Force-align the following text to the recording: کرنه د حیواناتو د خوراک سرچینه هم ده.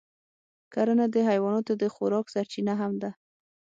کرنه 0.73 1.05
د 1.11 1.15
حیواناتو 1.29 1.73
د 1.81 1.83
خوراک 1.93 2.25
سرچینه 2.33 2.73
هم 2.81 2.93
ده. 3.01 3.11